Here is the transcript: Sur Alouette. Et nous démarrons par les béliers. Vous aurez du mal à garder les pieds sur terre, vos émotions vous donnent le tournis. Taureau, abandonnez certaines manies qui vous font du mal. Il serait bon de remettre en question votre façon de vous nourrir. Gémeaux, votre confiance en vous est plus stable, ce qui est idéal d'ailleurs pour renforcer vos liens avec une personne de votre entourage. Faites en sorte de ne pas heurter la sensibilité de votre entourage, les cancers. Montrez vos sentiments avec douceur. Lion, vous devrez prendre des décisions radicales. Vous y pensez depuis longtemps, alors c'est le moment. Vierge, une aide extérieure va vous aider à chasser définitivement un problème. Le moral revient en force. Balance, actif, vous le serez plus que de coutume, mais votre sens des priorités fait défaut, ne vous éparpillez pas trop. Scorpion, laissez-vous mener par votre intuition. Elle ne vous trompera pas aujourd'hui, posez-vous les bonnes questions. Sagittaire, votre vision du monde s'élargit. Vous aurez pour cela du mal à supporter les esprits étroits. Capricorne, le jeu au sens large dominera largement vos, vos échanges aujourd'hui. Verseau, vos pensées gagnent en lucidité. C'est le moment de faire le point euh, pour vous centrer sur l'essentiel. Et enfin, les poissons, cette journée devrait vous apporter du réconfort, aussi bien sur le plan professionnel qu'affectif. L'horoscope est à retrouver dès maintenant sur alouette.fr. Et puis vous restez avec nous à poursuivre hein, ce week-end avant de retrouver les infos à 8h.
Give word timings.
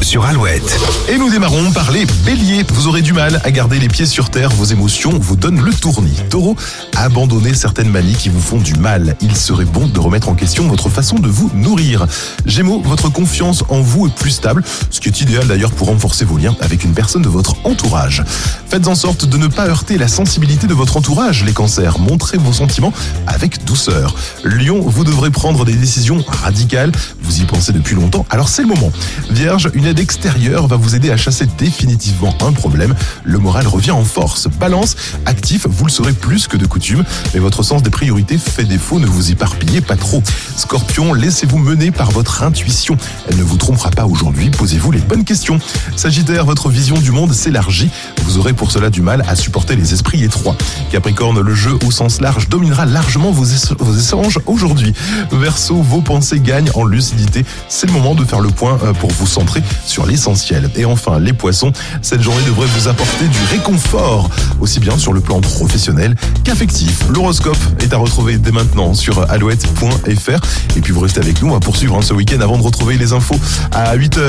Sur 0.00 0.24
Alouette. 0.24 0.78
Et 1.08 1.16
nous 1.16 1.30
démarrons 1.30 1.70
par 1.70 1.92
les 1.92 2.06
béliers. 2.24 2.64
Vous 2.72 2.88
aurez 2.88 3.02
du 3.02 3.12
mal 3.12 3.40
à 3.44 3.50
garder 3.52 3.78
les 3.78 3.88
pieds 3.88 4.06
sur 4.06 4.30
terre, 4.30 4.50
vos 4.50 4.64
émotions 4.64 5.16
vous 5.18 5.36
donnent 5.36 5.60
le 5.60 5.72
tournis. 5.72 6.16
Taureau, 6.28 6.56
abandonnez 6.96 7.54
certaines 7.54 7.88
manies 7.88 8.14
qui 8.14 8.30
vous 8.30 8.40
font 8.40 8.58
du 8.58 8.74
mal. 8.74 9.16
Il 9.20 9.36
serait 9.36 9.64
bon 9.64 9.86
de 9.86 10.00
remettre 10.00 10.28
en 10.28 10.34
question 10.34 10.66
votre 10.66 10.88
façon 10.88 11.16
de 11.16 11.28
vous 11.28 11.50
nourrir. 11.54 12.06
Gémeaux, 12.46 12.80
votre 12.80 13.10
confiance 13.10 13.62
en 13.68 13.80
vous 13.80 14.08
est 14.08 14.14
plus 14.14 14.32
stable, 14.32 14.64
ce 14.90 15.00
qui 15.00 15.08
est 15.08 15.20
idéal 15.20 15.46
d'ailleurs 15.46 15.72
pour 15.72 15.86
renforcer 15.86 16.24
vos 16.24 16.36
liens 16.36 16.56
avec 16.60 16.82
une 16.82 16.92
personne 16.92 17.22
de 17.22 17.28
votre 17.28 17.54
entourage. 17.64 18.24
Faites 18.68 18.88
en 18.88 18.96
sorte 18.96 19.24
de 19.24 19.36
ne 19.38 19.46
pas 19.46 19.68
heurter 19.68 19.98
la 19.98 20.08
sensibilité 20.08 20.66
de 20.66 20.74
votre 20.74 20.96
entourage, 20.96 21.44
les 21.44 21.52
cancers. 21.52 22.00
Montrez 22.00 22.38
vos 22.38 22.52
sentiments 22.52 22.92
avec 23.28 23.64
douceur. 23.64 24.16
Lion, 24.42 24.80
vous 24.80 25.04
devrez 25.04 25.30
prendre 25.30 25.64
des 25.64 25.74
décisions 25.74 26.24
radicales. 26.42 26.90
Vous 27.24 27.40
y 27.40 27.44
pensez 27.44 27.72
depuis 27.72 27.94
longtemps, 27.94 28.26
alors 28.28 28.48
c'est 28.50 28.62
le 28.62 28.68
moment. 28.68 28.92
Vierge, 29.30 29.70
une 29.72 29.86
aide 29.86 29.98
extérieure 29.98 30.66
va 30.66 30.76
vous 30.76 30.94
aider 30.94 31.10
à 31.10 31.16
chasser 31.16 31.46
définitivement 31.58 32.36
un 32.42 32.52
problème. 32.52 32.94
Le 33.24 33.38
moral 33.38 33.66
revient 33.66 33.92
en 33.92 34.04
force. 34.04 34.46
Balance, 34.60 34.94
actif, 35.24 35.66
vous 35.66 35.86
le 35.86 35.90
serez 35.90 36.12
plus 36.12 36.46
que 36.48 36.58
de 36.58 36.66
coutume, 36.66 37.02
mais 37.32 37.40
votre 37.40 37.62
sens 37.62 37.82
des 37.82 37.90
priorités 37.90 38.36
fait 38.36 38.64
défaut, 38.64 38.98
ne 38.98 39.06
vous 39.06 39.30
éparpillez 39.30 39.80
pas 39.80 39.96
trop. 39.96 40.22
Scorpion, 40.56 41.12
laissez-vous 41.14 41.58
mener 41.58 41.90
par 41.90 42.10
votre 42.10 42.42
intuition. 42.42 42.96
Elle 43.28 43.36
ne 43.36 43.42
vous 43.42 43.56
trompera 43.56 43.90
pas 43.90 44.06
aujourd'hui, 44.06 44.50
posez-vous 44.50 44.92
les 44.92 45.00
bonnes 45.00 45.24
questions. 45.24 45.58
Sagittaire, 45.96 46.44
votre 46.44 46.68
vision 46.68 46.96
du 46.96 47.10
monde 47.10 47.32
s'élargit. 47.32 47.90
Vous 48.24 48.38
aurez 48.38 48.52
pour 48.52 48.70
cela 48.70 48.90
du 48.90 49.02
mal 49.02 49.24
à 49.28 49.36
supporter 49.36 49.76
les 49.76 49.92
esprits 49.92 50.22
étroits. 50.22 50.56
Capricorne, 50.90 51.40
le 51.40 51.54
jeu 51.54 51.76
au 51.86 51.90
sens 51.90 52.20
large 52.20 52.48
dominera 52.48 52.86
largement 52.86 53.30
vos, 53.30 53.44
vos 53.78 53.94
échanges 53.96 54.38
aujourd'hui. 54.46 54.94
Verseau, 55.32 55.76
vos 55.76 56.00
pensées 56.00 56.40
gagnent 56.40 56.70
en 56.74 56.84
lucidité. 56.84 57.44
C'est 57.68 57.86
le 57.86 57.92
moment 57.92 58.14
de 58.14 58.24
faire 58.24 58.40
le 58.40 58.50
point 58.50 58.78
euh, 58.84 58.92
pour 58.92 59.10
vous 59.10 59.26
centrer 59.26 59.62
sur 59.84 60.06
l'essentiel. 60.06 60.70
Et 60.76 60.84
enfin, 60.84 61.18
les 61.18 61.32
poissons, 61.32 61.72
cette 62.02 62.22
journée 62.22 62.42
devrait 62.46 62.68
vous 62.76 62.88
apporter 62.88 63.26
du 63.26 63.38
réconfort, 63.50 64.30
aussi 64.60 64.80
bien 64.80 64.98
sur 64.98 65.12
le 65.12 65.20
plan 65.20 65.40
professionnel 65.40 66.14
qu'affectif. 66.44 67.04
L'horoscope 67.10 67.58
est 67.80 67.92
à 67.92 67.96
retrouver 67.96 68.38
dès 68.38 68.52
maintenant 68.52 68.94
sur 68.94 69.30
alouette.fr. 69.30 70.43
Et 70.76 70.80
puis 70.80 70.92
vous 70.92 71.00
restez 71.00 71.20
avec 71.20 71.42
nous 71.42 71.54
à 71.54 71.60
poursuivre 71.60 71.96
hein, 71.96 72.02
ce 72.02 72.14
week-end 72.14 72.40
avant 72.40 72.58
de 72.58 72.62
retrouver 72.62 72.96
les 72.96 73.12
infos 73.12 73.36
à 73.72 73.96
8h. 73.96 74.20